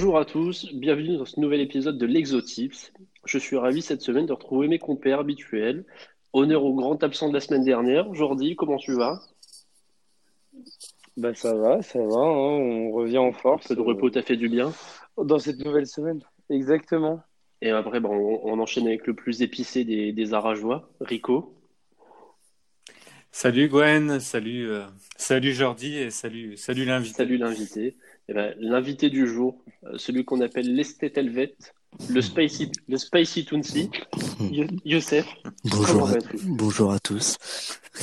Bonjour 0.00 0.18
à 0.18 0.24
tous, 0.24 0.66
bienvenue 0.72 1.18
dans 1.18 1.26
ce 1.26 1.38
nouvel 1.38 1.60
épisode 1.60 1.98
de 1.98 2.06
l'Exotips. 2.06 2.90
Je 3.26 3.36
suis 3.36 3.58
ravi 3.58 3.82
cette 3.82 4.00
semaine 4.00 4.24
de 4.24 4.32
retrouver 4.32 4.66
mes 4.66 4.78
compères 4.78 5.20
habituels. 5.20 5.84
Honneur 6.32 6.64
au 6.64 6.72
grand 6.72 7.04
absent 7.04 7.28
de 7.28 7.34
la 7.34 7.40
semaine 7.40 7.64
dernière. 7.64 8.14
Jordi, 8.14 8.56
comment 8.56 8.78
tu 8.78 8.94
vas? 8.94 9.20
Bah 11.18 11.34
ça 11.34 11.54
va, 11.54 11.82
ça 11.82 11.98
va, 11.98 12.18
hein, 12.18 12.56
on 12.56 12.92
revient 12.92 13.18
en 13.18 13.32
force. 13.32 13.70
Le 13.70 13.82
repos 13.82 14.08
t'a 14.08 14.22
fait 14.22 14.38
du 14.38 14.48
bien? 14.48 14.72
Dans 15.18 15.38
cette 15.38 15.58
nouvelle 15.58 15.86
semaine, 15.86 16.22
exactement. 16.48 17.20
Et 17.60 17.68
après, 17.68 18.00
bon, 18.00 18.40
on, 18.42 18.54
on 18.54 18.58
enchaîne 18.58 18.86
avec 18.86 19.06
le 19.06 19.12
plus 19.12 19.42
épicé 19.42 19.84
des, 19.84 20.12
des 20.12 20.32
Arageois, 20.32 20.88
Rico. 21.02 21.54
Salut 23.32 23.68
Gwen, 23.68 24.18
salut, 24.18 24.70
euh, 24.70 24.86
salut 25.18 25.52
Jordi 25.52 25.98
et 25.98 26.08
salut, 26.08 26.56
salut 26.56 26.86
l'invité. 26.86 27.16
Salut 27.16 27.36
l'invité. 27.36 27.96
Eh 28.30 28.34
ben, 28.34 28.54
l'invité 28.60 29.10
du 29.10 29.26
jour, 29.26 29.60
euh, 29.84 29.98
celui 29.98 30.24
qu'on 30.24 30.40
appelle 30.40 30.72
l'Estet 30.72 31.12
Helvet, 31.16 31.56
le 32.10 32.20
Spicy, 32.22 32.70
le 32.88 32.96
Spicy 32.96 33.44
Tounsi, 33.44 33.90
Yo- 34.52 34.66
Youssef. 34.84 35.26
Bonjour 35.64 36.08
à, 36.08 36.14
bonjour 36.44 36.92
à 36.92 37.00
tous. 37.00 37.36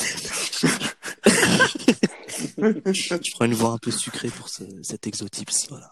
Je 2.58 3.32
prends 3.32 3.46
une 3.46 3.54
voix 3.54 3.72
un 3.72 3.78
peu 3.78 3.92
sucrée 3.92 4.28
pour 4.30 4.50
ce- 4.50 4.64
cet 4.84 5.08
exotips. 5.08 5.70
Voilà. 5.70 5.90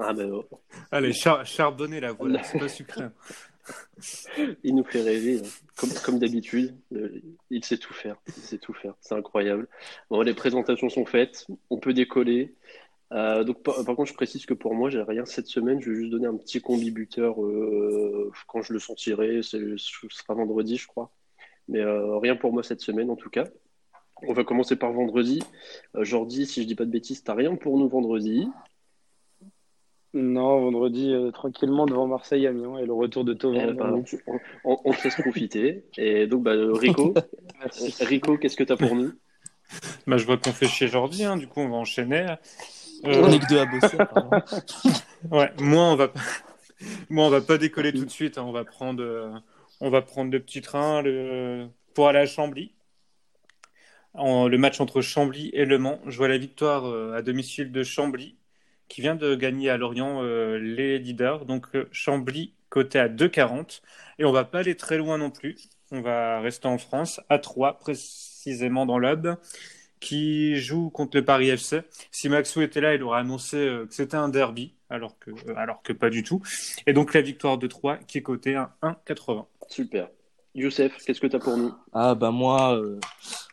Ah 0.00 0.14
ben, 0.14 0.30
oh, 0.32 0.44
Allez, 0.90 1.12
char 1.12 1.44
charbonner 1.44 2.00
la 2.00 2.14
c'est 2.44 2.58
pas 2.58 2.68
sucré. 2.68 3.04
il 4.64 4.74
nous 4.74 4.84
fait 4.84 5.02
rêver, 5.02 5.40
hein. 5.44 5.48
comme, 5.76 5.90
comme 6.04 6.18
d'habitude. 6.18 6.74
Euh, 6.94 7.20
Il 7.50 7.62
sait 7.64 7.76
tout 7.76 7.92
faire, 7.92 8.16
il 8.26 8.42
sait 8.42 8.58
tout 8.58 8.72
faire, 8.72 8.94
c'est 9.02 9.14
incroyable. 9.14 9.68
Bon, 10.08 10.22
les 10.22 10.32
présentations 10.34 10.88
sont 10.88 11.04
faites, 11.04 11.46
on 11.68 11.78
peut 11.78 11.92
décoller. 11.92 12.54
Euh, 13.12 13.42
donc, 13.44 13.62
par, 13.62 13.84
par 13.84 13.96
contre, 13.96 14.08
je 14.10 14.14
précise 14.14 14.46
que 14.46 14.54
pour 14.54 14.74
moi, 14.74 14.88
j'ai 14.90 15.02
rien 15.02 15.24
cette 15.24 15.46
semaine. 15.48 15.80
Je 15.80 15.90
vais 15.90 15.96
juste 15.96 16.10
donner 16.10 16.26
un 16.26 16.36
petit 16.36 16.60
combi 16.60 16.90
buteur 16.92 17.42
euh, 17.44 18.30
quand 18.46 18.62
je 18.62 18.72
le 18.72 18.78
sentirai. 18.78 19.42
C'est- 19.42 19.58
Ce 19.76 20.06
sera 20.10 20.34
vendredi, 20.34 20.76
je 20.76 20.86
crois. 20.86 21.10
Mais 21.68 21.80
euh, 21.80 22.18
rien 22.18 22.36
pour 22.36 22.52
moi 22.52 22.62
cette 22.62 22.80
semaine, 22.80 23.10
en 23.10 23.16
tout 23.16 23.30
cas. 23.30 23.44
On 24.22 24.32
va 24.32 24.44
commencer 24.44 24.76
par 24.76 24.92
vendredi. 24.92 25.42
Euh, 25.96 26.04
Jordi, 26.04 26.46
si 26.46 26.62
je 26.62 26.66
dis 26.68 26.74
pas 26.74 26.84
de 26.84 26.90
bêtises, 26.90 27.24
t'as 27.24 27.34
rien 27.34 27.56
pour 27.56 27.78
nous 27.78 27.88
vendredi. 27.88 28.46
Non, 30.12 30.60
vendredi, 30.60 31.12
euh, 31.12 31.30
tranquillement 31.30 31.86
devant 31.86 32.08
Marseille 32.08 32.46
Amiens 32.46 32.78
et 32.78 32.84
le 32.84 32.92
retour 32.92 33.24
de 33.24 33.32
Eh 33.32 33.36
Thauvin. 33.36 33.72
ben, 33.74 34.04
on, 34.26 34.38
on- 34.64 34.80
on 34.84 34.92
te 34.92 35.04
laisse 35.04 35.14
profiter. 35.16 35.84
Et 35.96 36.26
donc, 36.26 36.42
bah, 36.42 36.52
Rico, 36.56 37.14
Rico, 38.00 38.36
qu'est-ce 38.36 38.56
que 38.56 38.64
t'as 38.64 38.76
pour 38.76 38.96
nous? 38.96 39.12
Bah, 40.08 40.16
je 40.16 40.26
vois 40.26 40.36
qu'on 40.36 40.50
fait 40.50 40.66
chez 40.66 40.88
Jordi, 40.88 41.24
hein, 41.24 41.36
du 41.36 41.46
coup 41.46 41.60
on 41.60 41.68
va 41.68 41.76
enchaîner. 41.76 42.26
On 43.04 43.10
Euh, 43.10 43.28
est 43.32 43.38
que 43.40 43.46
deux 43.46 43.58
à 43.60 43.66
bosser. 43.66 43.98
ouais, 45.30 45.52
moi 45.58 45.82
on 45.92 45.96
va 45.96 46.12
moi 47.10 47.26
on 47.26 47.30
va 47.30 47.40
pas 47.40 47.58
décoller 47.58 47.92
tout 47.94 48.04
de 48.04 48.10
suite. 48.10 48.38
hein, 48.38 48.42
on 48.44 48.52
va 48.52 48.64
prendre, 48.64 49.02
euh, 49.02 49.32
on 49.80 49.90
va 49.90 50.02
prendre 50.02 50.30
le 50.32 50.40
petit 50.40 50.62
train 50.62 51.02
le... 51.02 51.68
pour 51.94 52.08
aller 52.08 52.20
à 52.20 52.26
Chambly. 52.26 52.72
En- 54.14 54.48
le 54.48 54.58
match 54.58 54.80
entre 54.80 55.00
Chambly 55.00 55.50
et 55.52 55.64
Le 55.64 55.78
Mans. 55.78 56.00
Je 56.06 56.16
vois 56.16 56.28
la 56.28 56.38
victoire 56.38 56.86
euh, 56.86 57.14
à 57.14 57.22
domicile 57.22 57.70
de 57.72 57.82
Chambly 57.82 58.36
qui 58.88 59.00
vient 59.02 59.14
de 59.14 59.34
gagner 59.36 59.70
à 59.70 59.76
Lorient 59.76 60.22
euh, 60.22 60.58
les 60.58 60.98
leaders. 60.98 61.44
Donc 61.46 61.66
Chambly 61.92 62.54
coté 62.68 62.98
à 62.98 63.08
2,40 63.08 63.82
et 64.18 64.24
on 64.24 64.32
va 64.32 64.44
pas 64.44 64.60
aller 64.60 64.76
très 64.76 64.98
loin 64.98 65.18
non 65.18 65.30
plus. 65.30 65.56
On 65.92 66.00
va 66.02 66.40
rester 66.40 66.66
en 66.68 66.78
France 66.78 67.20
à 67.28 67.38
3 67.38 67.78
précisément 67.78 68.86
dans 68.86 68.98
l'Hub 68.98 69.28
qui 70.00 70.56
joue 70.56 70.90
contre 70.90 71.16
le 71.16 71.24
Paris 71.24 71.50
FC. 71.50 71.82
Si 72.10 72.28
Maxou 72.28 72.62
était 72.62 72.80
là, 72.80 72.94
il 72.94 73.02
aurait 73.02 73.20
annoncé 73.20 73.56
euh, 73.56 73.86
que 73.86 73.94
c'était 73.94 74.16
un 74.16 74.28
derby, 74.28 74.74
alors 74.88 75.18
que, 75.18 75.30
euh, 75.30 75.54
alors 75.56 75.82
que 75.82 75.92
pas 75.92 76.10
du 76.10 76.22
tout. 76.22 76.42
Et 76.86 76.92
donc 76.92 77.14
la 77.14 77.20
victoire 77.20 77.58
de 77.58 77.66
3 77.66 77.98
qui 77.98 78.18
est 78.18 78.22
cotée 78.22 78.54
à 78.56 78.76
1,80. 78.82 79.46
Super. 79.68 80.08
Youssef, 80.54 80.96
qu'est-ce 81.04 81.20
que 81.20 81.28
t'as 81.28 81.38
pour 81.38 81.56
nous? 81.56 81.72
Ah 81.92 82.14
bah 82.14 82.32
moi, 82.32 82.76
euh, 82.76 82.98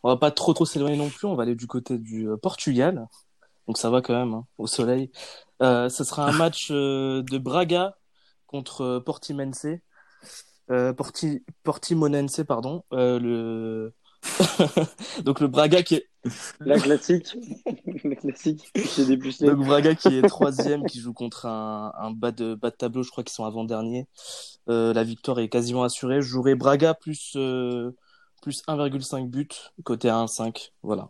on 0.02 0.09
va 0.09 0.18
pas 0.18 0.31
trop 0.31 0.53
trop 0.53 0.66
s'éloigner 0.66 0.97
non 0.97 1.09
plus. 1.09 1.28
On 1.28 1.35
va 1.35 1.44
aller 1.44 1.56
du 1.56 1.68
côté 1.68 1.97
du 1.97 2.28
euh, 2.28 2.38
Portugal. 2.38 3.08
Donc 3.68 3.78
ça 3.78 3.90
va 3.90 4.02
quand 4.02 4.18
même, 4.18 4.34
hein, 4.34 4.47
au 4.58 4.66
soleil. 4.66 5.12
Euh, 5.62 5.90
ce 5.90 6.03
sera 6.03 6.28
un 6.28 6.31
match 6.38 6.69
euh, 6.72 7.22
de 7.24 7.38
Braga 7.38 7.97
contre 8.47 9.00
Portimonense. 9.06 9.68
Euh, 10.72 10.94
Porti, 10.94 11.44
Portimonense, 11.64 12.41
pardon. 12.47 12.84
Euh, 12.94 13.19
le... 13.19 13.94
Donc 15.23 15.39
le 15.39 15.47
Braga 15.47 15.83
qui 15.83 15.95
est 15.95 16.07
La 16.59 16.79
classique, 16.79 17.35
la 18.03 18.16
classique. 18.16 18.72
Donc 19.41 19.66
Braga 19.66 19.95
qui 19.95 20.09
est 20.09 20.22
troisième, 20.28 20.85
qui 20.85 21.00
joue 21.00 21.13
contre 21.13 21.45
un, 21.45 21.94
un 21.97 22.11
bas 22.11 22.31
de 22.31 22.55
bas 22.55 22.69
de 22.69 22.75
tableau, 22.75 23.03
je 23.03 23.11
crois 23.11 23.23
qu'ils 23.23 23.33
sont 23.33 23.45
avant-dernier. 23.45 24.07
Euh, 24.69 24.94
la 24.94 25.03
victoire 25.03 25.39
est 25.39 25.50
quasiment 25.50 25.83
assurée. 25.83 26.22
Je 26.22 26.28
jouerai 26.28 26.55
Braga 26.55 26.94
plus 26.94 27.33
euh, 27.35 27.95
plus 28.41 28.63
1,5 28.67 29.28
but 29.28 29.73
côté 29.83 30.09
à 30.09 30.16
1,5, 30.16 30.72
voilà. 30.84 31.09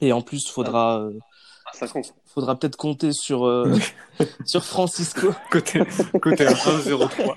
Et 0.00 0.12
en 0.12 0.22
plus, 0.22 0.48
faudra 0.48 1.00
euh, 1.00 1.18
À 1.66 1.76
50. 1.76 2.14
faudra 2.26 2.58
peut-être 2.58 2.76
compter 2.76 3.12
sur 3.12 3.46
euh, 3.46 3.74
sur 4.46 4.64
Francisco 4.64 5.34
Côté, 5.50 5.82
côté 6.20 6.46
à 6.46 6.52
1,03. 6.52 7.36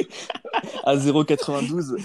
à 0.84 0.96
0,92. 0.96 1.96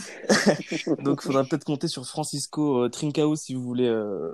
Donc 1.03 1.22
faudra 1.22 1.44
peut-être 1.44 1.66
compter 1.66 1.88
sur 1.88 2.06
Francisco 2.06 2.84
euh, 2.84 2.90
Trincao 2.90 3.36
si 3.36 3.53
vous 3.53 3.63
voulez 3.63 3.88
euh, 3.88 4.34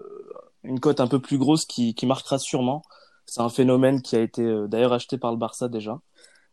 une 0.63 0.79
cote 0.79 0.99
un 0.99 1.07
peu 1.07 1.19
plus 1.19 1.37
grosse 1.37 1.65
qui 1.65 1.93
qui 1.95 2.05
marquera 2.05 2.39
sûrement. 2.39 2.83
C'est 3.25 3.41
un 3.41 3.49
phénomène 3.49 4.01
qui 4.01 4.15
a 4.15 4.21
été 4.21 4.43
euh, 4.43 4.67
d'ailleurs 4.67 4.93
acheté 4.93 5.17
par 5.17 5.31
le 5.31 5.37
Barça 5.37 5.67
déjà. 5.69 5.99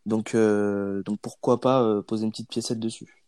Donc, 0.07 0.35
donc 0.35 1.19
pourquoi 1.21 1.61
pas 1.61 2.03
poser 2.03 2.25
une 2.25 2.31
petite 2.31 2.49
piécette 2.49 2.81
dessus. 2.81 3.28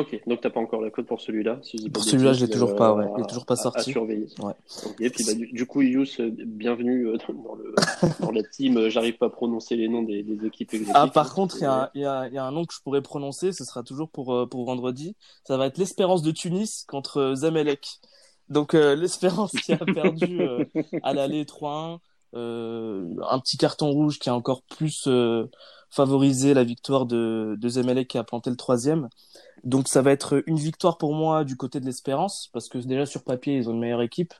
Ok, 0.00 0.20
donc 0.28 0.40
t'as 0.40 0.50
pas 0.50 0.60
encore 0.60 0.80
la 0.80 0.90
cote 0.90 1.06
pour 1.06 1.20
celui-là. 1.20 1.58
si 1.62 1.90
Pour 1.90 2.04
celui-là, 2.04 2.32
je 2.32 2.44
l'ai 2.44 2.50
toujours 2.50 2.76
pas, 2.76 2.94
ouais. 2.94 3.06
Il 3.16 3.20
est 3.20 3.24
à- 3.24 3.26
toujours 3.26 3.46
pas 3.46 3.54
à- 3.54 3.56
sorti. 3.56 3.80
À 3.90 3.92
surveiller. 3.92 4.28
Ouais. 4.38 4.52
Et 5.00 5.10
puis 5.10 5.24
bah, 5.24 5.34
du, 5.34 5.48
du 5.50 5.66
coup, 5.66 5.82
Yous, 5.82 6.04
euh, 6.20 6.30
bienvenue 6.30 7.08
euh, 7.08 7.16
dans, 7.28 7.54
le, 7.56 7.74
dans 8.20 8.30
la 8.30 8.42
team. 8.44 8.76
Euh, 8.76 8.90
J'arrive 8.90 9.16
pas 9.18 9.26
à 9.26 9.30
prononcer 9.30 9.74
les 9.74 9.88
noms 9.88 10.02
des, 10.04 10.22
des 10.22 10.46
équipes. 10.46 10.70
Ah, 10.94 11.08
par 11.08 11.34
contre, 11.34 11.56
il 11.58 11.62
y, 11.62 11.66
a 11.66 11.72
un- 11.84 11.90
il 11.94 12.02
y, 12.02 12.04
a, 12.04 12.28
il 12.28 12.34
y 12.34 12.38
a 12.38 12.44
un 12.44 12.52
nom 12.52 12.64
que 12.64 12.72
je 12.74 12.80
pourrais 12.82 13.02
prononcer, 13.02 13.52
ce 13.52 13.64
sera 13.64 13.82
toujours 13.82 14.08
pour, 14.08 14.32
euh, 14.34 14.46
pour 14.46 14.64
vendredi. 14.64 15.16
Ça 15.44 15.56
va 15.56 15.66
être 15.66 15.78
l'Espérance 15.78 16.22
de 16.22 16.30
Tunis 16.30 16.84
contre 16.86 17.18
euh, 17.18 17.34
Zamelek. 17.34 17.86
Donc, 18.48 18.74
euh, 18.74 18.94
l'Espérance 18.96 19.50
qui 19.52 19.72
a 19.72 19.78
perdu 19.78 20.40
euh, 20.42 20.64
à 21.02 21.12
l'aller 21.12 21.44
3-1. 21.44 21.98
Euh, 22.34 23.06
un 23.28 23.38
petit 23.40 23.56
carton 23.56 23.90
rouge 23.90 24.18
qui 24.18 24.28
a 24.28 24.34
encore 24.34 24.62
plus 24.62 25.04
favorisé 25.90 26.54
la 26.54 26.64
victoire 26.64 27.06
de, 27.06 27.56
de 27.58 27.68
Zamelek 27.68 28.08
qui 28.08 28.18
a 28.18 28.24
planté 28.24 28.50
le 28.50 28.56
troisième. 28.56 29.08
Donc, 29.64 29.88
ça 29.88 30.02
va 30.02 30.12
être 30.12 30.42
une 30.46 30.58
victoire 30.58 30.98
pour 30.98 31.14
moi 31.14 31.44
du 31.44 31.56
côté 31.56 31.80
de 31.80 31.86
l'Espérance, 31.86 32.50
parce 32.52 32.68
que 32.68 32.78
déjà 32.78 33.06
sur 33.06 33.24
papier, 33.24 33.56
ils 33.56 33.68
ont 33.68 33.72
une 33.72 33.80
meilleure 33.80 34.02
équipe. 34.02 34.34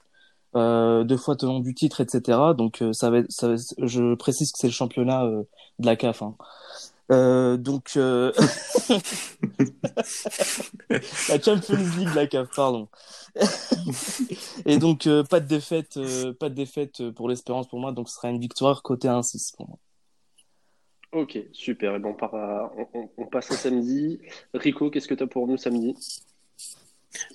Euh, 0.56 1.04
deux 1.04 1.16
fois 1.18 1.36
tenant 1.36 1.60
du 1.60 1.74
titre, 1.74 2.00
etc. 2.00 2.54
Donc, 2.54 2.82
euh, 2.82 2.92
ça 2.94 3.10
va, 3.10 3.18
être- 3.18 3.30
ça 3.32 3.54
je 3.82 4.14
précise 4.14 4.52
que 4.52 4.58
c'est 4.58 4.68
le 4.68 4.72
championnat 4.72 5.24
euh, 5.24 5.42
de 5.78 5.86
la 5.86 5.96
CAF. 5.96 6.22
hein. 6.22 6.36
Euh, 7.12 7.56
donc, 7.56 7.92
euh... 7.96 8.32
la 11.28 11.40
Champions 11.40 11.76
League, 11.96 12.14
la 12.14 12.26
CAF, 12.26 12.48
pardon. 12.54 12.88
Et 14.66 14.78
donc, 14.78 15.06
euh, 15.06 15.22
pas 15.24 15.40
de 15.40 15.46
défaite, 15.46 15.96
euh, 15.96 16.32
pas 16.32 16.48
de 16.48 16.54
défaite 16.54 17.10
pour 17.10 17.28
l'Espérance 17.28 17.68
pour 17.68 17.80
moi. 17.80 17.92
Donc, 17.92 18.08
ce 18.08 18.14
sera 18.16 18.30
une 18.30 18.40
victoire 18.40 18.82
côté 18.82 19.08
1-6 19.08 19.52
pour 19.56 19.68
moi. 19.68 19.78
Ok, 21.12 21.38
super. 21.52 21.94
Et 21.96 21.98
bon, 21.98 22.14
à- 22.20 22.70
on, 22.76 22.88
on- 22.94 23.10
on 23.16 23.26
passe 23.26 23.50
à 23.50 23.56
samedi. 23.56 24.20
Rico, 24.54 24.90
qu'est-ce 24.90 25.08
que 25.08 25.14
t'as 25.14 25.26
pour 25.26 25.46
nous 25.46 25.56
samedi? 25.56 25.94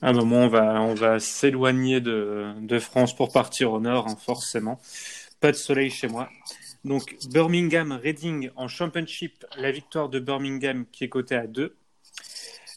Ah 0.02 0.14
bah 0.14 0.24
moi 0.24 0.40
on 0.40 0.48
va, 0.48 0.82
on 0.82 0.94
va 0.94 1.20
s'éloigner 1.20 2.00
de, 2.00 2.54
de 2.62 2.80
France 2.80 3.16
pour 3.16 3.32
partir 3.32 3.72
au 3.74 3.80
nord, 3.80 4.08
hein, 4.08 4.16
forcément. 4.16 4.80
Pas 5.40 5.52
de 5.52 5.58
soleil 5.58 5.90
chez 5.90 6.08
moi. 6.08 6.30
Donc 6.86 7.16
Birmingham 7.32 7.92
Reading 7.94 8.50
en 8.56 8.68
Championship, 8.68 9.46
la 9.58 9.72
victoire 9.72 10.10
de 10.10 10.20
Birmingham 10.20 10.86
qui 10.92 11.06
est 11.06 11.10
cotée 11.10 11.36
à 11.36 11.48
2. 11.48 11.76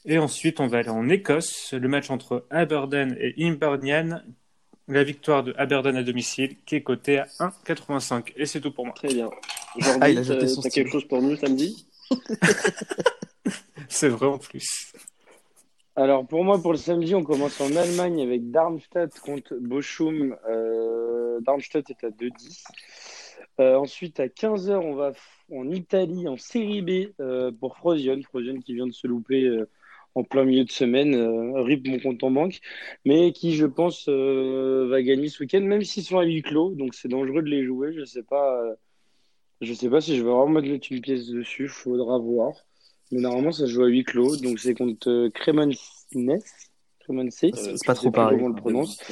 Et 0.07 0.19
ensuite 0.19 0.61
on 0.61 0.69
va 0.69 0.79
aller 0.79 0.89
en 0.89 1.09
Écosse, 1.09 1.73
le 1.75 1.89
match 1.89 2.11
entre 2.11 2.47
Aberdeen 2.51 3.17
et 3.21 3.35
Hibernian, 3.37 4.23
la 4.89 5.05
victoire 5.05 5.43
de 5.43 5.55
Aberdeen 5.59 5.97
à 5.97 6.03
domicile 6.03 6.57
qui 6.65 6.77
est 6.77 6.83
cotée 6.83 7.19
à 7.19 7.27
1,85. 7.41 8.33
Et 8.37 8.47
c'est 8.47 8.61
tout 8.61 8.71
pour 8.73 8.87
moi. 8.87 8.95
Très 8.95 9.13
bien. 9.13 9.29
Jordi, 9.79 9.99
Ah, 10.01 10.63
t'as 10.63 10.71
quelque 10.71 10.91
chose 10.91 11.07
pour 11.07 11.23
nous 11.23 11.37
samedi? 11.37 11.87
C'est 13.89 14.09
vrai 14.09 14.27
en 14.27 14.39
plus. 14.39 14.93
Alors 15.95 16.27
pour 16.27 16.45
moi, 16.45 16.61
pour 16.61 16.73
le 16.73 16.79
samedi, 16.79 17.15
on 17.15 17.25
commence 17.25 17.59
en 17.61 17.75
Allemagne 17.75 18.21
avec 18.21 18.51
Darmstadt 18.51 19.19
contre 19.21 19.55
Bochum. 19.55 20.37
Euh, 20.49 21.41
Darmstadt 21.41 21.91
est 21.91 22.05
à 22.05 22.11
2-10. 22.11 22.65
Euh, 23.61 23.77
ensuite, 23.77 24.21
à 24.21 24.27
15h, 24.27 24.73
on 24.73 24.95
va 24.95 25.13
en 25.51 25.71
Italie, 25.71 26.29
en 26.29 26.37
Série 26.37 26.83
B, 26.83 27.13
euh, 27.21 27.51
pour 27.59 27.79
Frosion. 27.79 28.21
Frosion 28.23 28.61
qui 28.61 28.75
vient 28.75 28.87
de 28.87 28.93
se 28.93 29.07
louper 29.07 29.45
euh, 29.45 29.67
en 30.15 30.25
plein 30.25 30.45
milieu 30.45 30.65
de 30.65 30.71
semaine. 30.71 31.15
Euh, 31.15 31.63
RIP 31.63 31.89
mon 31.89 31.99
compte 31.99 32.23
en 32.23 32.31
banque. 32.31 32.61
Mais 33.07 33.33
qui, 33.33 33.55
je 33.55 33.65
pense, 33.65 34.07
euh, 34.09 34.89
va 34.91 35.01
gagner 35.03 35.31
ce 35.31 35.43
week-end, 35.43 35.63
même 35.63 35.83
s'ils 35.83 36.05
sont 36.05 36.19
à 36.19 36.25
huis 36.25 36.43
clos. 36.43 36.75
Donc 36.75 36.95
c'est 36.95 37.09
dangereux 37.09 37.43
de 37.43 37.49
les 37.49 37.65
jouer. 37.65 37.95
Je 37.95 38.05
sais 38.05 38.23
pas. 38.23 38.63
Euh, 39.63 39.67
Je 39.67 39.75
sais 39.75 39.89
pas 39.89 40.01
si 40.01 40.17
je 40.17 40.23
vais 40.23 40.31
vraiment 40.31 40.61
mettre 40.61 40.87
une 40.91 41.01
pièce 41.01 41.29
dessus, 41.29 41.69
faudra 41.69 42.19
voir. 42.19 42.53
Mais 43.13 43.21
normalement, 43.21 43.53
ça 43.53 43.67
se 43.67 43.73
joue 43.73 43.85
à 43.85 43.89
huis 43.89 44.05
clos, 44.05 44.37
donc 44.37 44.59
c'est 44.59 44.75
contre 44.75 45.09
euh, 45.09 45.31
Cremonese. 45.31 46.07
Cremonese, 47.01 47.35
C'est 47.35 47.55
je 47.55 47.85
pas 47.87 47.95
sais 47.95 48.01
trop 48.01 48.11
pareil. 48.11 48.39
Comment 48.39 48.51
on 48.51 48.55
le 48.55 48.61
prononce. 48.61 48.99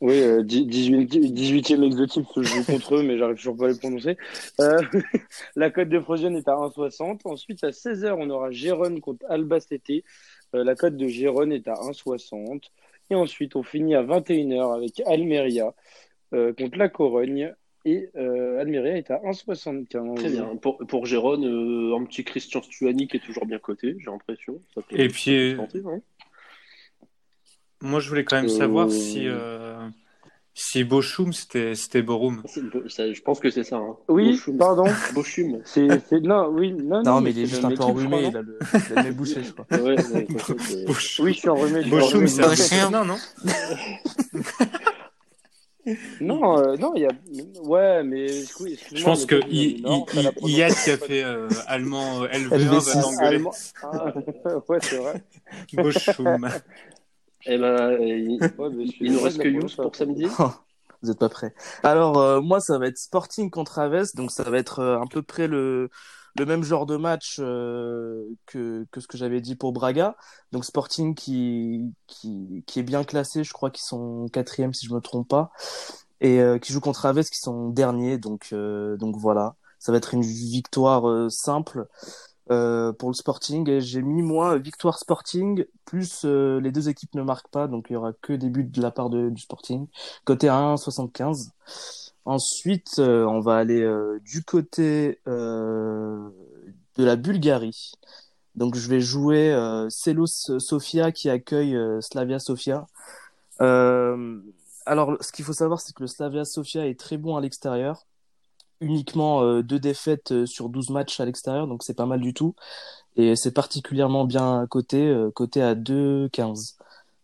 Oui, 0.00 0.18
euh, 0.22 0.42
18, 0.42 1.12
18e 1.12 1.84
exotype 1.84 2.24
se 2.34 2.42
joue 2.42 2.64
contre 2.64 2.96
eux, 2.96 3.02
mais 3.02 3.18
j'arrive 3.18 3.36
toujours 3.36 3.56
pas 3.58 3.66
à 3.66 3.68
les 3.68 3.78
prononcer. 3.78 4.16
Euh, 4.58 4.80
la 5.56 5.70
cote 5.70 5.90
de 5.90 6.00
Frozen 6.00 6.36
est 6.36 6.48
à 6.48 6.54
1,60. 6.54 7.20
Ensuite, 7.24 7.62
à 7.64 7.70
16h, 7.70 8.14
on 8.18 8.30
aura 8.30 8.50
Gérone 8.50 9.00
contre 9.00 9.26
Albacete. 9.28 10.02
Euh, 10.54 10.64
la 10.64 10.74
cote 10.74 10.96
de 10.96 11.06
Gérone 11.06 11.52
est 11.52 11.68
à 11.68 11.74
1,60. 11.74 12.70
Et 13.10 13.14
ensuite, 13.14 13.56
on 13.56 13.62
finit 13.62 13.94
à 13.94 14.02
21h 14.02 14.74
avec 14.74 15.02
Almeria 15.04 15.74
euh, 16.32 16.54
contre 16.54 16.78
la 16.78 16.88
Corogne. 16.88 17.54
Et 17.86 18.10
euh, 18.16 18.60
Almeria 18.60 18.96
est 18.98 19.10
à 19.10 19.16
1,75. 19.24 20.16
Très 20.16 20.28
bien. 20.28 20.54
Pour, 20.60 20.78
pour 20.86 21.06
Jérôme, 21.06 21.44
euh, 21.44 21.96
un 21.96 22.04
petit 22.04 22.24
Christian 22.24 22.60
Stuani 22.62 23.08
qui 23.08 23.16
est 23.16 23.20
toujours 23.24 23.46
bien 23.46 23.58
coté, 23.58 23.96
j'ai 23.98 24.10
l'impression. 24.10 24.60
Ça 24.74 24.82
peut- 24.82 25.00
Et 25.00 25.08
puis, 25.08 25.54
tenter, 25.56 25.82
hein. 25.86 26.00
moi, 27.80 28.00
je 28.00 28.08
voulais 28.10 28.24
quand 28.24 28.36
même 28.36 28.44
Euh, 28.46 28.48
savoir 28.48 28.90
si, 28.90 29.26
euh, 29.26 29.78
si 30.52 30.84
Bochum, 30.84 31.32
c'était 31.32 31.74
c'était 31.74 32.02
Borum. 32.02 32.42
Ça- 32.88 33.10
je 33.10 33.20
pense 33.22 33.40
que 33.40 33.48
c'est 33.48 33.64
ça. 33.64 33.76
Hein. 33.76 33.96
Oui, 34.08 34.32
Bochum. 34.32 34.58
pardon. 34.58 34.84
Bochum. 35.14 35.62
C'est, 35.64 35.88
non, 36.20 36.48
oui, 36.50 36.72
non, 36.74 37.02
Non, 37.02 37.20
mais 37.22 37.30
il 37.30 37.38
est 37.38 37.46
juste 37.46 37.64
un 37.64 37.70
peu 37.74 37.82
enrhumé, 37.82 38.26
il 38.28 38.36
a 38.36 38.42
le, 38.42 38.58
il 38.90 38.98
a 38.98 39.02
le 39.02 39.08
nez 39.08 39.14
bouché, 39.14 39.42
je 39.42 39.52
crois. 39.52 39.66
Ouais, 39.70 39.80
ouais, 39.96 40.26
Oui, 41.20 41.32
je 41.32 41.38
suis 41.38 41.48
enrhumé. 41.48 41.82
Bochum, 41.88 42.26
c'est 42.26 42.78
un 42.80 42.90
non, 42.90 43.06
non 43.06 43.16
Non, 46.20 46.58
euh, 46.58 46.76
non, 46.76 46.92
il 46.94 47.02
y 47.02 47.06
a. 47.06 47.10
Ouais, 47.62 48.02
mais. 48.04 48.26
oui, 48.60 48.78
Je 48.92 49.02
pense 49.02 49.24
que 49.24 49.36
I- 49.48 49.82
I- 49.86 50.04
I- 50.14 50.50
Iyad 50.50 50.74
qui 50.74 50.90
a 50.90 50.96
fait 50.98 51.24
euh, 51.24 51.48
allemand 51.66 52.22
euh, 52.22 52.28
LV1 52.28 52.58
LV6. 52.58 52.94
va 52.94 53.02
t'engueuler. 53.02 53.26
Allemand- 53.36 53.52
Ah, 53.82 54.14
ouais, 54.68 54.78
c'est 54.82 54.96
vrai. 54.98 55.22
Eh 57.46 57.56
ben, 57.56 57.96
il, 58.00 58.38
Ouais, 58.58 58.68
il 59.00 59.12
nous 59.12 59.20
reste 59.22 59.38
que 59.38 59.48
Yous 59.48 59.74
pour 59.76 59.96
samedi. 59.96 60.26
Vous 61.02 61.08
n'êtes 61.08 61.18
pas 61.18 61.30
prêts. 61.30 61.54
Alors, 61.82 62.18
euh, 62.18 62.42
moi, 62.42 62.60
ça 62.60 62.76
va 62.78 62.86
être 62.86 62.98
Sporting 62.98 63.48
contre 63.48 63.78
Aves, 63.78 64.08
donc 64.14 64.30
ça 64.30 64.42
va 64.42 64.58
être 64.58 64.80
euh, 64.80 65.00
à 65.00 65.04
peu 65.10 65.22
près 65.22 65.46
le, 65.48 65.88
le 66.38 66.46
même 66.46 66.62
genre 66.62 66.86
de 66.86 66.96
match 66.96 67.36
euh, 67.40 68.24
que, 68.46 68.86
que 68.90 69.00
ce 69.00 69.06
que 69.08 69.18
j'avais 69.18 69.40
dit 69.40 69.56
pour 69.56 69.72
Braga. 69.72 70.16
Donc 70.52 70.64
Sporting 70.64 71.14
qui, 71.14 71.92
qui, 72.06 72.64
qui 72.66 72.78
est 72.80 72.82
bien 72.82 73.04
classé, 73.04 73.44
je 73.44 73.52
crois 73.52 73.70
qu'ils 73.70 73.84
sont 73.84 74.28
quatrième 74.32 74.72
si 74.74 74.86
je 74.86 74.94
me 74.94 75.00
trompe 75.00 75.28
pas, 75.28 75.50
et 76.20 76.40
euh, 76.40 76.58
qui 76.58 76.72
joue 76.72 76.80
contre 76.80 77.06
Aves 77.06 77.24
qui 77.30 77.38
sont 77.38 77.68
derniers. 77.70 78.18
Donc, 78.18 78.48
euh, 78.52 78.96
donc 78.96 79.16
voilà, 79.16 79.56
ça 79.78 79.92
va 79.92 79.98
être 79.98 80.14
une 80.14 80.22
victoire 80.22 81.08
euh, 81.08 81.28
simple. 81.30 81.86
euh, 82.50 82.92
pour 82.92 83.10
le 83.10 83.14
Sporting, 83.14 83.80
j'ai 83.80 84.02
mis 84.02 84.22
moi 84.22 84.58
victoire 84.58 84.98
Sporting 84.98 85.64
plus 85.84 86.22
euh, 86.24 86.60
les 86.60 86.72
deux 86.72 86.88
équipes 86.88 87.14
ne 87.14 87.22
marquent 87.22 87.48
pas, 87.50 87.68
donc 87.68 87.86
il 87.90 87.94
y 87.94 87.96
aura 87.96 88.12
que 88.22 88.32
des 88.32 88.50
buts 88.50 88.64
de 88.64 88.82
la 88.82 88.90
part 88.90 89.10
de, 89.10 89.30
du 89.30 89.42
Sporting 89.42 89.86
côté 90.24 90.48
1,75. 90.48 91.52
Ensuite, 92.24 92.96
euh, 92.98 93.24
on 93.24 93.40
va 93.40 93.56
aller 93.56 93.80
euh, 93.82 94.20
du 94.24 94.42
côté 94.44 95.20
euh, 95.26 96.28
de 96.96 97.04
la 97.04 97.16
Bulgarie. 97.16 97.92
Donc, 98.56 98.74
je 98.74 98.88
vais 98.88 99.00
jouer 99.00 99.56
Selos 99.90 100.58
Sofia 100.58 101.12
qui 101.12 101.30
accueille 101.30 101.78
Slavia 102.02 102.38
Sofia. 102.38 102.86
Alors, 103.58 105.16
ce 105.20 105.32
qu'il 105.32 105.44
faut 105.44 105.52
savoir, 105.52 105.80
c'est 105.80 105.94
que 105.94 106.02
le 106.02 106.08
Slavia 106.08 106.44
Sofia 106.44 106.86
est 106.86 106.98
très 106.98 107.16
bon 107.16 107.36
à 107.36 107.40
l'extérieur. 107.40 108.06
Uniquement 108.80 109.60
deux 109.62 109.78
défaites 109.78 110.46
sur 110.46 110.68
12 110.68 110.90
matchs 110.90 111.20
à 111.20 111.26
l'extérieur, 111.26 111.68
donc 111.68 111.84
c'est 111.84 111.94
pas 111.94 112.06
mal 112.06 112.20
du 112.20 112.34
tout. 112.34 112.54
Et 113.16 113.36
c'est 113.36 113.52
particulièrement 113.52 114.24
bien 114.24 114.66
coté, 114.68 115.14
coté 115.34 115.62
à 115.62 115.74
2,15. 115.74 116.76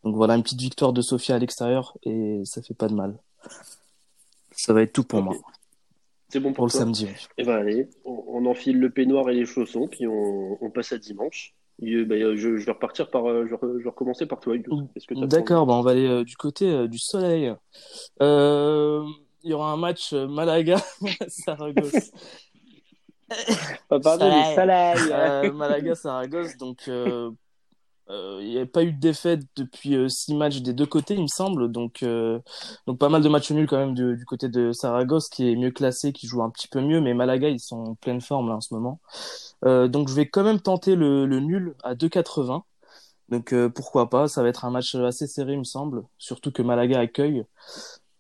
Donc 0.05 0.15
voilà, 0.15 0.37
une 0.37 0.45
petite 0.45 0.61
victoire 0.61 0.93
de 0.93 1.03
Sofia 1.03 1.35
à 1.35 1.39
l'extérieur 1.39 1.97
et 2.05 2.43
ça 2.45 2.63
fait 2.63 2.75
pas 2.75 2.89
de 2.89 2.95
mal. 2.95 3.19
Ça 4.57 4.73
va 4.73 4.83
être 4.83 4.93
tout 4.93 5.05
pour 5.05 5.23
moi, 5.23 5.37
C'est 6.31 6.41
bon 6.41 6.49
pour 6.49 6.57
pour, 6.57 6.67
le 6.67 6.71
toi 6.71 6.81
samedi. 6.81 7.09
Eh 7.39 7.45
ben 7.45 7.57
allez, 7.57 7.89
on, 8.05 8.25
on 8.29 8.47
enfile 8.47 8.81
le 8.81 8.91
peignoir 8.91 9.29
et 9.31 9.35
les 9.35 9.45
chaussons, 9.47 9.87
puis 9.87 10.07
on, 10.07 10.59
on 10.65 10.71
passe 10.71 10.93
à 10.93 10.99
dimanche. 10.99 11.55
Et, 11.83 11.93
euh, 11.93 12.05
ben, 12.07 12.21
euh, 12.23 12.37
je, 12.37 12.57
je 12.57 12.65
vais 12.65 12.73
repartir 12.73 13.11
par, 13.11 13.29
euh, 13.29 13.47
je, 13.47 13.55
vais, 13.55 13.73
je 13.79 13.85
vais 13.85 13.91
recommencer 13.91 14.25
par 14.27 14.41
toi, 14.41 14.57
D'accord, 15.11 15.67
bah 15.67 15.75
on 15.75 15.83
va 15.83 15.91
aller 15.91 16.07
euh, 16.09 16.25
du 16.25 16.37
côté 16.37 16.71
euh, 16.71 16.89
du 16.89 16.99
soleil. 16.99 17.55
Euh, 18.23 19.05
Il 19.43 19.51
y 19.51 19.53
aura 19.53 19.71
un 19.73 19.77
match 19.77 20.13
euh, 20.13 20.27
Malaga-Saragosse. 20.27 22.11
Ah, 23.91 23.99
pardon, 24.01 24.31
Soleil. 24.31 24.55
soleil. 24.55 25.13
Euh, 25.13 25.53
Malaga-Saragosse, 25.53 26.57
donc 26.59 26.89
il 28.09 28.49
n'y 28.49 28.59
a 28.59 28.67
pas 28.67 28.83
eu 28.85 28.93
de 28.93 29.01
défaite 29.01 29.41
depuis 29.57 29.97
euh, 29.97 30.09
six 30.09 30.35
matchs 30.35 30.61
des 30.63 30.73
deux 30.73 30.87
côtés, 30.87 31.15
il 31.15 31.23
me 31.23 31.27
semble. 31.27 31.71
Donc, 31.71 32.03
euh, 32.03 32.39
donc 32.87 32.99
pas 32.99 33.09
mal 33.09 33.23
de 33.23 33.29
matchs 33.29 33.51
nuls 33.51 33.67
quand 33.67 33.79
même 33.79 33.95
du, 33.95 34.17
du 34.17 34.25
côté 34.25 34.49
de 34.49 34.73
Saragosse, 34.73 35.29
qui 35.29 35.51
est 35.51 35.57
mieux 35.57 35.71
classé, 35.71 36.13
qui 36.13 36.27
joue 36.27 36.43
un 36.43 36.51
petit 36.51 36.69
peu 36.69 36.81
mieux. 36.81 37.01
Mais 37.01 37.15
Malaga, 37.15 37.49
ils 37.49 37.61
sont 37.61 37.79
en 37.79 37.95
pleine 37.95 38.21
forme 38.21 38.49
là 38.49 38.57
en 38.57 38.61
ce 38.61 38.75
moment. 38.75 39.01
Euh, 39.65 39.89
donc 39.89 40.09
je 40.09 40.15
vais 40.15 40.29
quand 40.29 40.45
même 40.45 40.61
tenter 40.61 40.95
le, 40.95 41.27
le 41.27 41.41
nul 41.41 41.75
à 41.83 41.95
2,80. 41.95 42.63
Donc 43.29 43.53
euh, 43.53 43.69
pourquoi 43.69 44.09
pas, 44.09 44.29
ça 44.29 44.43
va 44.43 44.49
être 44.49 44.65
un 44.65 44.71
match 44.71 44.95
assez 44.95 45.27
serré, 45.27 45.55
il 45.55 45.59
me 45.59 45.65
semble. 45.65 46.05
Surtout 46.19 46.53
que 46.53 46.63
Malaga 46.63 47.01
accueille. 47.01 47.45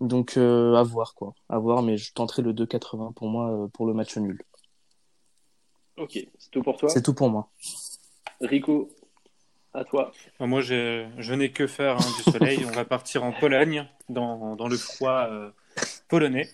Donc 0.00 0.37
euh, 0.37 0.75
à 0.75 0.83
voir 0.83 1.15
quoi, 1.15 1.35
à 1.49 1.59
voir. 1.59 1.83
Mais 1.83 1.97
je 1.97 2.12
tenterai 2.12 2.43
le 2.43 2.53
2,80 2.53 3.15
pour 3.15 3.29
moi 3.29 3.50
euh, 3.50 3.69
pour 3.69 3.87
le 3.87 3.94
match 3.94 4.17
nul. 4.17 4.41
Ok, 5.97 6.19
c'est 6.38 6.50
tout 6.50 6.62
pour 6.62 6.77
toi? 6.77 6.88
C'est 6.88 7.03
tout 7.03 7.15
pour 7.15 7.31
moi. 7.31 7.49
Rico, 8.41 8.91
à 9.76 9.84
toi. 9.84 10.12
Enfin, 10.34 10.46
Moi, 10.46 10.61
je 10.62 11.34
n'ai 11.34 11.50
que 11.50 11.67
faire 11.67 11.96
hein, 11.96 12.12
du 12.17 12.31
soleil. 12.31 12.64
On 12.67 12.73
va 12.73 12.84
partir 12.84 13.25
en 13.25 13.32
Pologne, 13.32 13.87
dans, 14.08 14.56
dans 14.56 14.69
le 14.69 14.76
froid 14.76 15.28
euh, 15.31 15.50
polonais. 16.08 16.49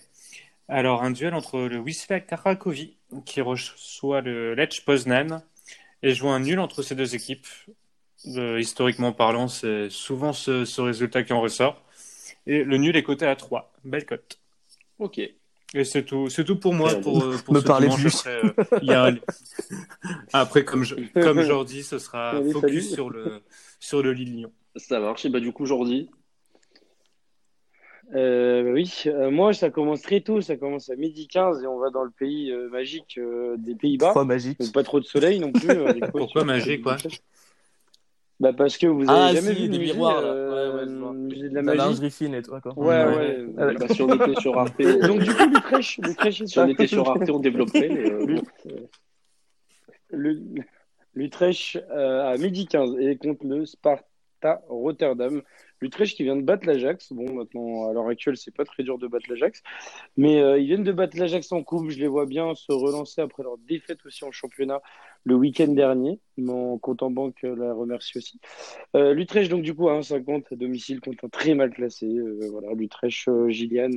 Alors, 0.67 1.03
un 1.03 1.11
duel 1.11 1.33
entre 1.33 1.59
le 1.59 1.79
Wisła 1.79 2.19
Cracovie, 2.19 2.97
qui 3.25 3.41
reçoit 3.41 4.21
le 4.21 4.53
Lech 4.55 4.83
Poznan, 4.85 5.41
et 6.01 6.13
joue 6.13 6.29
un 6.29 6.39
nul 6.39 6.59
entre 6.59 6.81
ces 6.81 6.95
deux 6.95 7.15
équipes. 7.15 7.47
Euh, 8.37 8.59
historiquement 8.59 9.11
parlant, 9.11 9.47
c'est 9.47 9.89
souvent 9.89 10.33
ce, 10.33 10.65
ce 10.65 10.81
résultat 10.81 11.23
qui 11.23 11.33
en 11.33 11.41
ressort. 11.41 11.81
Et 12.45 12.63
le 12.63 12.77
nul 12.77 12.95
est 12.95 13.03
coté 13.03 13.25
à 13.25 13.35
3. 13.35 13.73
Belle 13.83 14.05
cote. 14.05 14.39
Ok. 14.99 15.19
Et 15.73 15.83
c'est 15.85 16.03
tout, 16.03 16.29
c'est 16.29 16.43
tout 16.43 16.57
pour 16.59 16.73
moi. 16.73 16.93
Pour, 17.01 17.23
euh, 17.23 17.35
pour 17.43 17.55
Me 17.55 17.59
ce 17.59 17.65
parlez 17.65 17.87
dimanche. 17.87 18.01
plus. 18.01 18.15
Après, 18.19 18.43
euh, 18.45 18.77
il 18.83 18.89
y 18.89 18.93
a- 18.93 19.11
Après, 20.31 20.63
comme, 20.63 20.83
je, 20.83 20.95
comme 21.23 21.41
Jordi, 21.41 21.83
ce 21.83 21.97
sera 21.97 22.31
Allez, 22.31 22.51
focus 22.51 22.83
salut. 22.83 22.93
sur 22.93 23.09
le, 23.09 23.41
sur 23.79 24.03
le 24.03 24.13
Lille-Lyon. 24.13 24.51
Ça 24.75 24.99
marche. 24.99 25.25
Et 25.25 25.29
bah, 25.29 25.39
du 25.39 25.51
coup, 25.51 25.63
aujourd'hui, 25.63 26.09
Euh, 28.13 28.71
oui, 28.73 28.91
euh, 29.07 29.31
moi, 29.31 29.53
ça 29.53 29.71
commence 29.71 30.01
très 30.01 30.21
tôt, 30.21 30.39
ça 30.41 30.55
commence 30.57 30.89
à 30.89 30.95
midi 30.95 31.27
15 31.27 31.63
et 31.63 31.67
on 31.67 31.79
va 31.79 31.89
dans 31.89 32.03
le 32.03 32.11
pays 32.11 32.51
euh, 32.51 32.69
magique 32.69 33.17
euh, 33.17 33.55
des 33.57 33.73
Pays-Bas. 33.75 34.09
Trois 34.09 34.25
magique. 34.25 34.59
Donc 34.59 34.71
pas 34.73 34.83
trop 34.83 34.99
de 34.99 35.05
soleil 35.05 35.39
non 35.39 35.51
plus. 35.51 35.69
euh, 35.71 35.93
Pourquoi 36.11 36.43
magique, 36.43 36.83
quoi 36.83 36.97
Bah 38.39 38.51
parce 38.53 38.77
que 38.77 38.85
vous 38.87 39.05
Ah, 39.07 39.27
avez 39.27 39.35
jamais 39.37 39.55
si, 39.55 39.61
vu 39.61 39.65
le 39.67 39.71
des 39.71 39.79
musée, 39.79 39.93
miroirs, 39.93 40.21
euh, 40.55 41.13
musée 41.13 41.49
de 41.49 41.55
la 41.55 41.61
La 41.61 41.73
magie. 41.75 41.77
lingerie 41.79 42.11
fine 42.11 42.33
et 42.35 42.41
tout, 42.41 42.51
quoi. 42.61 42.73
Ouais, 42.77 42.87
Ouais. 43.05 43.15
ouais. 43.15 43.45
Ouais. 43.65 43.73
bah, 43.75 43.87
si 43.89 44.01
on 44.01 44.13
était 44.15 44.33
sur 44.41 44.57
Arte, 44.57 44.81
donc 44.81 45.19
du 45.21 45.33
coup, 45.33 45.45
l'Utrecht, 45.47 45.97
l'Utrecht, 46.05 46.47
si 46.47 46.59
on 46.59 46.67
était 46.67 46.87
sur 46.87 47.07
Arte, 47.09 47.29
on 47.29 47.39
développerait. 47.39 47.89
mais, 47.89 48.11
euh, 48.11 48.25
bon. 48.25 48.41
Le- 50.09 50.39
L'Utrecht 51.15 51.77
euh, 51.91 52.25
à 52.33 52.37
midi 52.37 52.65
15 52.65 52.95
et 52.99 53.17
contre 53.17 53.45
le 53.45 53.65
Sparta 53.67 54.61
Rotterdam. 54.67 55.41
L'Utrecht 55.83 56.15
qui 56.15 56.23
vient 56.23 56.37
de 56.37 56.41
battre 56.41 56.65
l'Ajax. 56.65 57.11
Bon, 57.11 57.33
maintenant, 57.33 57.89
à 57.89 57.93
l'heure 57.93 58.07
actuelle, 58.07 58.37
c'est 58.37 58.55
pas 58.55 58.63
très 58.63 58.83
dur 58.83 58.97
de 58.97 59.07
battre 59.07 59.25
l'Ajax. 59.29 59.61
Mais 60.15 60.41
euh, 60.41 60.57
ils 60.57 60.65
viennent 60.65 60.83
de 60.83 60.93
battre 60.93 61.17
l'Ajax 61.17 61.51
en 61.51 61.61
coupe. 61.61 61.89
Je 61.89 61.99
les 61.99 62.07
vois 62.07 62.25
bien 62.25 62.55
se 62.55 62.71
relancer 62.71 63.19
après 63.21 63.43
leur 63.43 63.57
défaite 63.57 63.99
aussi 64.05 64.23
en 64.23 64.31
championnat 64.31 64.81
le 65.25 65.35
week-end 65.35 65.67
dernier. 65.67 66.19
Mon 66.37 66.77
compte 66.77 67.03
en 67.03 67.11
banque 67.11 67.43
euh, 67.43 67.55
la 67.55 67.73
remercie 67.73 68.17
aussi. 68.17 68.39
Euh, 68.95 69.13
L'Utrecht, 69.13 69.49
donc, 69.49 69.61
du 69.61 69.73
coup, 69.73 69.89
à 69.89 69.99
1,50 69.99 70.45
à 70.51 70.55
domicile 70.55 70.99
contre 70.99 71.25
un 71.25 71.29
très 71.29 71.53
mal 71.53 71.71
classé. 71.71 72.07
Euh, 72.07 72.39
voilà, 72.51 72.73
l'Utrecht, 72.73 73.29
Gillian, 73.49 73.91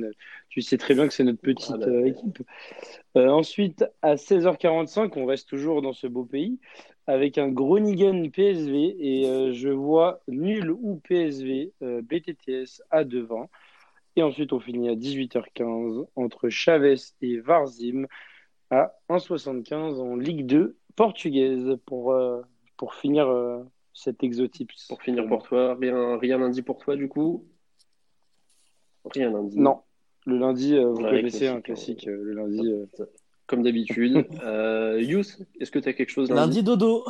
tu 0.49 0.61
sais 0.61 0.77
très 0.77 0.93
bien 0.93 1.07
que 1.07 1.13
c'est 1.13 1.23
notre 1.23 1.41
petite 1.41 1.71
Ah 1.73 1.77
bah. 1.77 2.07
équipe. 2.07 2.43
Ensuite, 3.15 3.83
à 4.03 4.15
16h45, 4.15 5.13
on 5.15 5.25
reste 5.25 5.49
toujours 5.49 5.81
dans 5.81 5.93
ce 5.93 6.05
beau 6.05 6.23
pays 6.23 6.59
avec 7.07 7.37
un 7.37 7.47
Groningen 7.47 8.29
PSV 8.29 8.95
et 8.99 9.53
je 9.53 9.69
vois 9.69 10.21
nul 10.27 10.69
ou 10.69 11.01
PSV 11.07 11.71
euh, 11.81 12.01
BTTS 12.01 12.81
à 12.91 13.03
2,20. 13.03 13.47
Et 14.15 14.23
ensuite, 14.23 14.51
on 14.53 14.59
finit 14.59 14.89
à 14.89 14.95
18h15 14.95 16.07
entre 16.15 16.49
Chavez 16.49 16.95
et 17.21 17.39
Varzim 17.39 18.05
à 18.71 18.93
1,75 19.09 19.99
en 19.99 20.15
Ligue 20.15 20.45
2 20.45 20.75
portugaise 20.95 21.77
pour, 21.85 22.11
euh, 22.13 22.41
pour 22.77 22.95
finir 22.95 23.27
euh, 23.27 23.63
cet 23.93 24.23
exotype. 24.23 24.71
Pour 24.89 25.01
finir 25.01 25.27
pour 25.27 25.43
toi, 25.43 25.75
rien, 25.79 26.17
rien 26.17 26.37
lundi 26.39 26.61
pour 26.63 26.79
toi, 26.79 26.95
du 26.95 27.07
coup? 27.07 27.45
Rien 29.05 29.31
lundi. 29.31 29.57
Non, 29.59 29.83
Le 30.25 30.37
lundi, 30.37 30.75
euh, 30.75 30.89
vous 30.89 31.01
Ouais, 31.03 31.09
connaissez 31.11 31.47
un 31.47 31.61
classique, 31.61 31.99
classique, 32.01 32.07
euh, 32.09 32.23
le 32.23 32.33
lundi. 32.33 32.67
euh. 32.67 32.85
Comme 33.45 33.63
d'habitude. 33.63 34.27
euh, 34.43 34.99
Yous, 35.01 35.23
est-ce 35.59 35.71
que 35.71 35.79
tu 35.79 35.87
as 35.87 35.93
quelque 35.93 36.09
chose 36.09 36.29
lundi 36.29 36.57
Lundi? 36.57 36.63
dodo. 36.63 37.05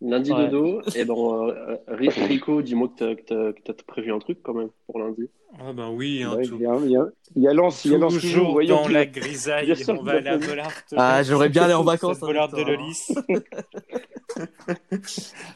Lundi 0.00 0.32
Ouais. 0.32 0.48
dodo. 0.48 0.80
Et 0.94 1.04
ben, 1.04 1.14
euh, 1.14 1.76
Ri- 1.88 2.08
Rico, 2.08 2.62
dis-moi 2.62 2.90
que 2.96 3.14
tu 3.14 3.32
as, 3.70 3.74
prévu 3.86 4.12
un 4.12 4.18
truc 4.18 4.38
quand 4.42 4.54
même 4.54 4.70
pour 4.86 4.98
lundi. 4.98 5.28
Ah 5.60 5.72
ben 5.72 5.88
oui, 5.90 6.22
hein, 6.22 6.34
Ouais, 6.36 6.44
tout- 6.44 6.56
il 6.56 6.62
y 6.62 6.66
a, 6.66 6.76
il 6.84 6.90
y 6.90 6.96
a- 6.96 7.06
il 7.36 7.42
y 7.42 7.48
a 7.48 7.54
Lens, 7.54 7.84
il 7.84 7.92
y 7.92 7.94
a 7.94 7.98
Lens 7.98 8.12
toujours. 8.14 8.60
dans 8.66 8.86
la 8.88 9.06
grisaille. 9.06 9.74
Sûr 9.76 9.96
On 9.98 10.02
va 10.02 10.12
à. 10.12 10.36
Bollard. 10.36 10.70
Ah, 10.96 11.22
j'aimerais 11.22 11.48
bien 11.48 11.62
aller 11.64 11.74
en 11.74 11.84
vacances 11.84 12.20
de 12.20 12.62
Lolis. 12.62 13.08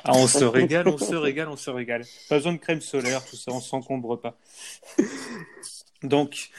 Ah, 0.04 0.12
on 0.14 0.26
se 0.26 0.44
régale, 0.44 0.88
on 0.88 0.98
se 0.98 1.14
régale, 1.14 1.48
on 1.48 1.56
se 1.56 1.70
régale. 1.70 2.04
Pas 2.28 2.36
besoin 2.36 2.52
de 2.54 2.58
crème 2.58 2.80
solaire, 2.80 3.24
tout 3.24 3.36
ça, 3.36 3.52
on 3.52 3.60
s'encombre 3.60 4.16
pas. 4.20 4.36
Donc, 6.02 6.50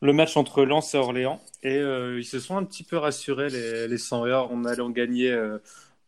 le 0.00 0.12
match 0.12 0.36
entre 0.36 0.64
Lens 0.64 0.94
et 0.94 0.98
Orléans. 0.98 1.40
Et 1.62 1.76
euh, 1.76 2.18
ils 2.20 2.24
se 2.24 2.38
sont 2.40 2.56
un 2.56 2.64
petit 2.64 2.84
peu 2.84 2.96
rassurés, 2.98 3.48
les, 3.48 3.88
les 3.88 3.98
100 3.98 4.26
heures, 4.26 4.52
en 4.52 4.64
allant 4.64 4.90
gagner 4.90 5.30
euh, 5.30 5.58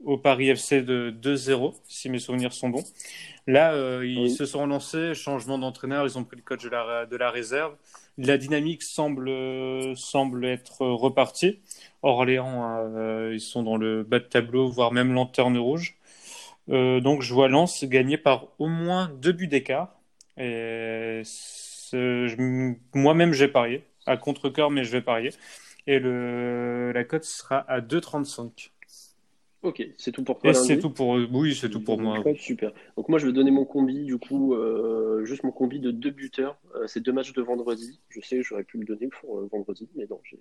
au 0.04 0.18
Paris 0.18 0.54
FC 0.54 0.82
de 0.82 1.10
2-0, 1.10 1.74
si 1.88 2.10
mes 2.10 2.18
souvenirs 2.18 2.52
sont 2.52 2.68
bons. 2.68 2.84
Là, 3.46 3.74
euh, 3.74 4.06
ils 4.06 4.30
Oui. 4.30 4.30
se 4.30 4.46
sont 4.46 4.66
lancés, 4.66 5.14
changement 5.14 5.58
d'entraîneur, 5.58 6.06
ils 6.06 6.18
ont 6.18 6.24
pris 6.24 6.36
le 6.36 6.42
coach 6.42 6.62
de 6.64 6.70
la, 6.70 7.06
de 7.06 7.16
la 7.16 7.30
réserve. 7.30 7.76
La 8.18 8.38
dynamique 8.38 8.82
semble, 8.82 9.28
euh, 9.28 9.94
semble 9.96 10.44
être 10.46 10.86
repartie. 10.86 11.60
Orléans, 12.02 12.78
euh, 12.96 13.32
ils 13.34 13.40
sont 13.40 13.62
dans 13.62 13.76
le 13.76 14.02
bas 14.04 14.18
de 14.20 14.24
tableau, 14.24 14.68
voire 14.68 14.92
même 14.92 15.12
lanterne 15.12 15.58
rouge. 15.58 15.96
Euh, 16.70 17.00
donc 17.00 17.22
je 17.22 17.34
vois 17.34 17.48
Lens 17.48 17.84
gagner 17.84 18.18
par 18.18 18.48
au 18.58 18.68
moins 18.68 19.10
deux 19.20 19.32
buts 19.32 19.48
d'écart. 19.48 19.94
Et 20.38 21.22
moi-même 22.94 23.32
j'ai 23.32 23.48
parié, 23.48 23.84
à 24.06 24.16
contre-cœur, 24.16 24.70
mais 24.70 24.84
je 24.84 24.90
vais 24.92 25.02
parier. 25.02 25.30
Et 25.86 25.98
le, 25.98 26.92
la 26.92 27.04
cote 27.04 27.24
sera 27.24 27.58
à 27.70 27.80
2,35. 27.80 28.72
Ok, 29.64 29.83
c'est 29.97 30.12
tout 30.12 30.23
pour 30.23 30.38
toi 30.38 30.50
Et 30.50 30.54
c'est 30.54 30.78
tout 30.78 30.90
pour 30.90 31.16
Oui, 31.33 31.54
c'est 31.54 31.71
tout 31.71 31.80
pour 31.80 31.99
moi. 31.99 32.23
Super. 32.37 32.71
Donc 32.99 33.09
moi 33.09 33.18
je 33.18 33.26
vais 33.26 33.33
donner 33.33 33.50
mon 33.50 33.64
combi 33.64 34.04
du 34.04 34.18
coup, 34.18 34.54
euh, 34.54 35.25
juste 35.25 35.42
mon 35.42 35.52
combi 35.52 35.80
de 35.80 35.90
deux 35.90 36.11
buteurs. 36.11 36.59
Euh, 36.75 36.87
c'est 36.87 37.00
deux 37.00 37.12
matchs 37.12 37.33
de 37.33 37.40
vendredi. 37.40 37.99
Je 38.11 38.21
sais, 38.21 38.42
j'aurais 38.42 38.64
pu 38.64 38.76
le 38.76 38.85
donner 38.85 39.09
pour 39.09 39.38
euh, 39.38 39.49
vendredi, 39.50 39.88
mais 39.97 40.06
non, 40.09 40.21
je 40.25 40.37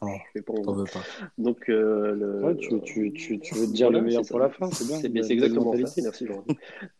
Oh, 0.00 0.06
ne 0.06 0.12
fais 0.32 0.42
pas 0.42 0.52
en 0.52 0.72
veux 0.72 0.84
pas. 0.84 1.02
Donc 1.38 1.68
euh, 1.68 2.14
le... 2.14 2.44
Ouais, 2.44 2.56
tu, 2.56 2.80
tu, 2.80 3.12
tu, 3.12 3.38
tu 3.38 3.54
veux 3.54 3.66
te 3.66 3.72
dire 3.72 3.90
le 3.90 4.00
meilleur 4.00 4.22
pour 4.26 4.40
la 4.40 4.50
fin, 4.50 4.68
c'est 4.72 4.86
bien. 5.12 5.22
C'est 5.22 5.32
exactement 5.32 5.72
ça. 5.76 6.00
Merci. 6.02 6.26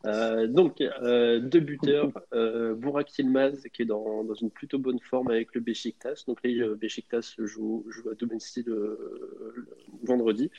Euh, 0.06 0.46
donc 0.46 0.80
euh, 0.80 1.40
deux 1.40 1.60
buteurs, 1.60 2.12
euh, 2.32 2.74
Burak 2.74 3.18
Yilmaz 3.18 3.64
qui 3.72 3.82
est 3.82 3.84
dans, 3.86 4.22
dans 4.22 4.34
une 4.34 4.50
plutôt 4.50 4.78
bonne 4.78 5.00
forme 5.00 5.28
avec 5.30 5.54
le 5.54 5.60
Besiktas. 5.60 6.22
Donc 6.28 6.38
là, 6.44 6.50
le 6.50 6.74
Besiktas 6.76 7.34
joue, 7.38 7.84
joue 7.88 8.10
à 8.10 8.14
domicile 8.14 8.68
euh, 8.68 9.54
le 9.56 9.66
vendredi. 10.06 10.50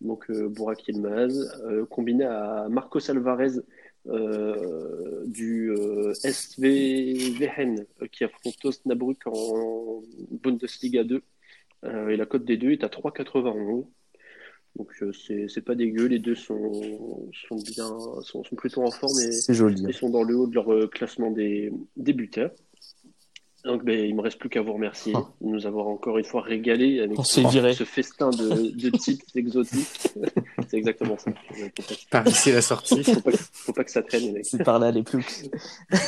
Donc 0.00 0.30
euh, 0.30 0.43
Burak 0.48 0.86
Yilmaz 0.88 1.60
euh, 1.64 1.84
combiné 1.86 2.24
à 2.24 2.66
Marcos 2.70 3.10
Alvarez 3.10 3.60
euh, 4.06 5.24
du 5.26 5.70
euh, 5.70 6.12
SV 6.22 7.36
Wehen 7.38 7.86
euh, 8.02 8.06
qui 8.12 8.24
affronte 8.24 8.62
Osnabrück 8.64 9.26
en 9.26 10.02
Bundesliga 10.30 11.04
2. 11.04 11.22
Euh, 11.84 12.08
et 12.08 12.16
la 12.16 12.26
cote 12.26 12.44
des 12.44 12.56
deux 12.56 12.70
est 12.70 12.84
à 12.84 12.88
3,91. 12.88 13.86
Donc 14.76 14.90
euh, 15.02 15.12
c'est 15.12 15.64
pas 15.64 15.74
dégueu, 15.74 16.06
les 16.06 16.18
deux 16.18 16.34
sont, 16.34 17.30
sont 17.48 17.56
bien, 17.56 17.88
sont, 18.22 18.42
sont 18.42 18.56
plutôt 18.56 18.82
en 18.82 18.90
forme 18.90 19.18
et, 19.20 19.30
C'est 19.30 19.54
joli. 19.54 19.86
et 19.88 19.92
sont 19.92 20.10
dans 20.10 20.24
le 20.24 20.36
haut 20.36 20.46
de 20.48 20.54
leur 20.54 20.72
euh, 20.72 20.88
classement 20.88 21.30
des, 21.30 21.72
des 21.96 22.12
buteurs. 22.12 22.50
Donc 23.64 23.82
ben, 23.84 23.98
il 23.98 24.14
me 24.14 24.20
reste 24.20 24.38
plus 24.38 24.48
qu'à 24.50 24.60
vous 24.60 24.74
remercier 24.74 25.12
Ah. 25.16 25.26
de 25.40 25.46
nous 25.48 25.66
avoir 25.66 25.86
encore 25.88 26.18
une 26.18 26.24
fois 26.24 26.42
régalé 26.42 27.00
avec 27.00 27.18
On 27.18 27.22
ce, 27.22 27.40
s'est 27.40 27.48
viré. 27.48 27.72
ce 27.72 27.84
festin 27.84 28.28
de, 28.30 28.70
de 28.70 28.90
titres 28.90 29.24
exotiques. 29.34 29.86
c'est 30.68 30.76
exactement 30.76 31.16
ça. 31.16 31.30
Par 32.10 32.26
ici 32.28 32.52
la 32.52 32.60
sortie. 32.60 33.02
faut 33.02 33.20
pas, 33.22 33.30
faut 33.52 33.72
pas 33.72 33.84
que 33.84 33.90
ça 33.90 34.02
traîne 34.02 34.22
les 34.22 34.32
mecs. 34.32 34.46
C'est 34.46 34.62
par 34.62 34.78
là 34.78 34.90
les 34.90 35.02
plus. 35.02 35.44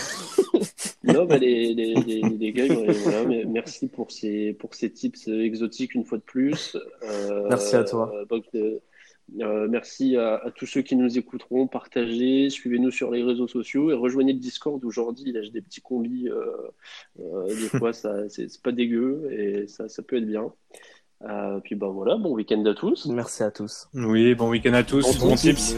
Non, 1.04 1.24
bah, 1.24 1.38
les, 1.38 1.72
les, 1.72 1.94
les, 1.94 2.20
les 2.20 2.52
gars, 2.52 2.64
voilà, 2.68 3.24
mais 3.24 3.44
merci 3.44 3.86
pour 3.86 4.10
ces, 4.10 4.54
pour 4.54 4.74
ces 4.74 4.90
tips 4.90 5.28
exotiques 5.28 5.94
une 5.94 6.04
fois 6.04 6.18
de 6.18 6.22
plus. 6.24 6.76
Euh, 7.04 7.46
Merci 7.48 7.76
à 7.76 7.84
toi. 7.84 8.12
donc, 8.28 8.44
euh, 8.56 8.80
euh, 9.40 9.66
merci 9.68 10.16
à, 10.16 10.36
à 10.36 10.50
tous 10.50 10.66
ceux 10.66 10.82
qui 10.82 10.96
nous 10.96 11.18
écouteront. 11.18 11.66
Partagez, 11.66 12.48
suivez-nous 12.50 12.90
sur 12.90 13.10
les 13.10 13.22
réseaux 13.22 13.48
sociaux 13.48 13.90
et 13.90 13.94
rejoignez 13.94 14.32
le 14.32 14.38
Discord 14.38 14.82
où 14.84 14.90
Jordi 14.90 15.24
il 15.26 15.34
lâche 15.34 15.50
des 15.50 15.60
petits 15.60 15.80
combis. 15.80 16.28
Euh, 16.28 16.46
euh, 17.20 17.46
des 17.48 17.68
fois, 17.78 17.92
ça, 17.92 18.28
c'est 18.28 18.62
pas 18.62 18.72
dégueu 18.72 19.28
et 19.32 19.66
ça, 19.66 19.88
ça 19.88 20.02
peut 20.02 20.16
être 20.16 20.26
bien. 20.26 20.52
Euh, 21.22 21.60
puis 21.60 21.74
bah 21.74 21.88
voilà, 21.88 22.16
bon 22.16 22.34
week-end 22.34 22.64
à 22.66 22.74
tous. 22.74 23.06
Merci 23.06 23.42
à 23.42 23.50
tous. 23.50 23.88
Oui, 23.94 24.34
bon 24.34 24.50
week-end 24.50 24.74
à 24.74 24.84
tous. 24.84 25.18
Bon 25.18 25.28
Bon 25.30 25.34
tips. 25.34 25.74